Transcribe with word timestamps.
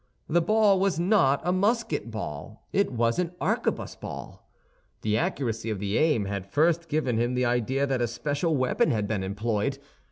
The 0.27 0.41
ball 0.41 0.79
was 0.79 0.99
not 0.99 1.41
a 1.43 1.51
musket 1.51 2.09
ball—it 2.09 2.91
was 2.91 3.19
an 3.19 3.33
arquebus 3.39 3.93
ball. 3.95 4.49
The 5.03 5.15
accuracy 5.15 5.69
of 5.69 5.77
the 5.77 5.95
aim 5.99 6.25
had 6.25 6.49
first 6.51 6.89
given 6.89 7.19
him 7.19 7.35
the 7.35 7.45
idea 7.45 7.85
that 7.85 8.01
a 8.01 8.07
special 8.07 8.55
weapon 8.57 8.89
had 8.89 9.07
been 9.07 9.21
employed. 9.23 9.77